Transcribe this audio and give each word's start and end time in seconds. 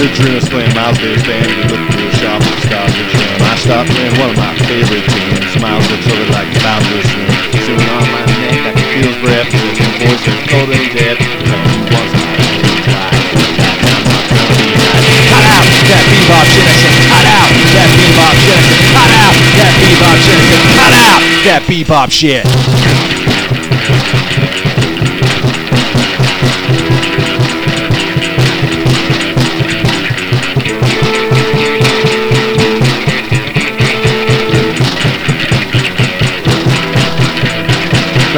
adrenaline 0.00 0.40
slam 0.48 0.94
Davis 0.96 1.22
band 1.28 1.44
to 1.44 1.62
look 1.68 1.84
through 1.92 2.08
a 2.08 2.16
shop 2.16 2.40
and 2.40 2.60
start 2.64 2.88
to 2.88 3.04
trim. 3.12 3.36
I 3.44 3.54
start 3.60 3.84
playing 3.88 4.16
one 4.16 4.30
of 4.32 4.38
my 4.40 4.52
favorite 4.64 5.04
tunes. 5.04 5.52
Miles 5.60 5.84
looks 5.92 6.08
over 6.08 6.26
like 6.32 6.48
the 6.56 6.60
boundless 6.64 7.08
room. 7.12 7.28
Sitting 7.60 7.84
on 7.84 8.06
my 8.08 8.24
neck, 8.40 8.64
I 8.64 8.72
can 8.72 8.86
feel 8.96 9.12
his 9.12 9.18
breath. 9.20 9.48
His 9.52 9.92
voice 10.00 10.24
is 10.24 10.40
cold 10.48 10.72
and 10.72 10.88
dead. 10.96 11.16
Once 11.92 12.16
I. 12.16 12.40
Cut 15.30 15.44
out 15.52 15.68
that 15.90 16.04
bebop 16.08 16.46
shit! 16.48 16.70
Cut 17.10 17.26
out 17.28 17.52
that 17.76 17.90
bebop 18.00 18.34
shit! 18.40 18.62
Cut 18.96 19.12
out 19.20 19.36
that 19.60 19.72
bebop 19.84 20.16
shit! 20.24 20.40
Cut 20.80 20.94
out 20.96 21.20
that 21.44 21.62
bebop 21.68 22.08
shit! 22.08 23.39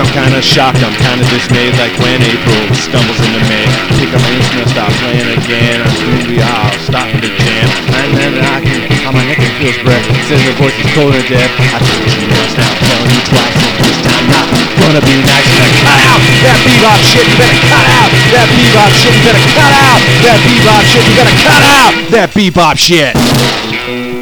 I'm 0.02 0.10
kinda 0.10 0.42
shocked, 0.42 0.82
I'm 0.82 0.98
kinda 0.98 1.22
dismayed 1.30 1.78
Like 1.78 1.94
when 2.02 2.18
April 2.26 2.74
stumbles 2.74 3.22
into 3.22 3.38
May. 3.46 3.62
Pick 4.02 4.10
up 4.10 4.18
my 4.18 4.34
instrument, 4.34 4.68
start 4.74 4.90
playing 4.98 5.30
again 5.38 5.78
I'm 5.78 6.26
be 6.26 6.42
out, 6.42 6.74
starting 6.82 7.22
to 7.22 7.30
jam. 7.30 7.68
And 8.02 8.10
then 8.18 8.34
I 8.42 8.58
can, 8.66 8.82
on 9.06 9.14
my 9.14 9.22
neck 9.30 9.38
and 9.38 9.54
feels 9.62 9.78
breath 9.86 10.02
Says 10.26 10.42
the 10.42 10.58
voice 10.58 10.74
is 10.74 10.90
cold 10.98 11.14
and 11.14 11.22
dead. 11.30 11.46
I 11.70 11.78
told 11.78 12.02
you 12.18 12.34
once 12.34 12.54
now, 12.58 12.66
I'm 12.66 12.82
telling 12.82 13.14
you 13.14 13.22
twice 13.30 13.54
And 13.62 13.78
this 13.78 13.98
time 14.02 14.26
not 14.26 14.46
gonna 14.82 15.02
be 15.06 15.14
nice. 15.22 15.46
Better 15.54 15.78
cut 15.86 16.02
out 16.02 16.22
that 16.42 16.58
bebop 16.66 16.98
shit 17.06 17.22
You 17.22 17.36
better 17.38 17.62
cut 17.70 17.86
out. 17.86 18.10
That 18.34 18.46
bebop 18.50 18.90
shit 18.98 19.14
You 19.14 19.22
better 19.22 19.46
cut 19.54 19.70
out. 19.70 20.02
That 20.26 20.38
bebop 20.42 20.82
shit 20.82 21.04
You 21.06 21.14
better 21.14 21.38
cut 21.46 21.62
out. 21.62 21.92
That 22.10 22.28
bebop 22.34 22.74
shit 22.74 24.21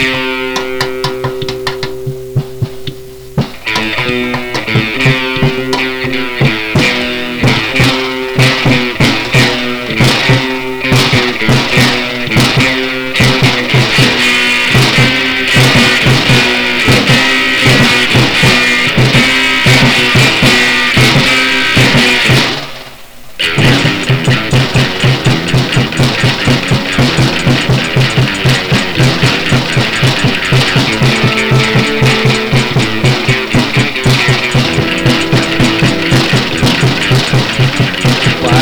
I 0.00 0.27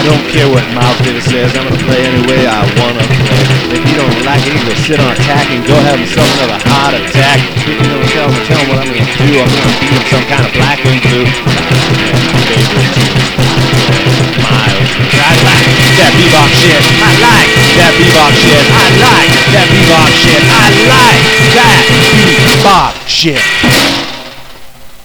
don't 0.06 0.22
care 0.30 0.46
what 0.46 0.62
Miles 0.70 0.94
Davis 1.02 1.26
says. 1.26 1.50
I'm 1.58 1.66
gonna 1.66 1.82
play 1.82 1.98
any 1.98 2.22
way 2.30 2.46
I 2.46 2.62
wanna 2.78 3.02
play. 3.02 3.42
If 3.74 3.82
you 3.82 3.98
don't 3.98 4.14
like 4.22 4.38
it, 4.46 4.54
you 4.54 4.62
can 4.62 4.78
sit 4.86 5.02
on 5.02 5.10
attack 5.10 5.50
and 5.50 5.66
go 5.66 5.74
have 5.82 5.98
yourself 5.98 6.30
another 6.38 6.62
heart 6.62 6.94
attack. 6.94 7.42
You 7.66 7.74
know, 7.90 7.98
tell 8.14 8.30
him, 8.30 8.38
tell 8.46 8.54
him 8.62 8.70
what 8.70 8.86
I'm 8.86 8.94
gonna 8.94 9.02
do. 9.02 9.34
I'm 9.34 9.50
gonna 9.50 9.74
beat 9.82 9.90
him 9.90 10.06
some 10.06 10.22
kind 10.30 10.46
of 10.46 10.54
black 10.54 10.78
and 10.86 11.02
blue. 11.10 11.26
I 14.46 15.34
like 15.42 15.74
that 15.98 16.14
bebop 16.14 16.54
shit. 16.54 16.78
I 17.02 17.10
like 17.18 17.50
that 17.74 17.90
bebop 17.98 18.30
shit. 18.38 18.62
I 18.62 18.86
like 19.02 19.34
that 19.58 19.66
bebop 19.74 20.06
shit. 20.14 20.38
I 20.54 20.70
like 20.86 21.26
that 21.58 21.82
bebop 22.46 22.94
shit. 23.10 24.05